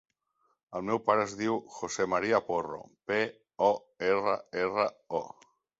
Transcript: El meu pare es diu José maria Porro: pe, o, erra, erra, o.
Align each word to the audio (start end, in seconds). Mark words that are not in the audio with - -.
El 0.79 0.85
meu 0.87 1.01
pare 1.09 1.25
es 1.25 1.35
diu 1.41 1.59
José 1.75 2.09
maria 2.15 2.41
Porro: 2.49 2.81
pe, 3.13 3.21
o, 3.71 3.73
erra, 4.13 4.39
erra, 4.67 4.93
o. 5.23 5.27